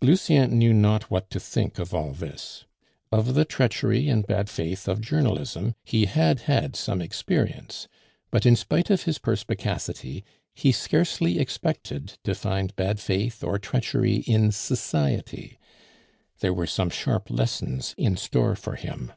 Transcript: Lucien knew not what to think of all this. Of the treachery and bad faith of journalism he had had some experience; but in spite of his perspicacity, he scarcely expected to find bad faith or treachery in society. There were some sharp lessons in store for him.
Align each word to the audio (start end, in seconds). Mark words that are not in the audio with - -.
Lucien 0.00 0.58
knew 0.58 0.72
not 0.72 1.08
what 1.08 1.30
to 1.30 1.38
think 1.38 1.78
of 1.78 1.94
all 1.94 2.12
this. 2.12 2.64
Of 3.12 3.34
the 3.34 3.44
treachery 3.44 4.08
and 4.08 4.26
bad 4.26 4.50
faith 4.50 4.88
of 4.88 5.00
journalism 5.00 5.76
he 5.84 6.06
had 6.06 6.40
had 6.50 6.74
some 6.74 7.00
experience; 7.00 7.86
but 8.32 8.44
in 8.44 8.56
spite 8.56 8.90
of 8.90 9.04
his 9.04 9.18
perspicacity, 9.18 10.24
he 10.52 10.72
scarcely 10.72 11.38
expected 11.38 12.14
to 12.24 12.34
find 12.34 12.74
bad 12.74 12.98
faith 12.98 13.44
or 13.44 13.56
treachery 13.56 14.16
in 14.16 14.50
society. 14.50 15.60
There 16.40 16.52
were 16.52 16.66
some 16.66 16.90
sharp 16.90 17.30
lessons 17.30 17.94
in 17.96 18.16
store 18.16 18.56
for 18.56 18.74
him. 18.74 19.12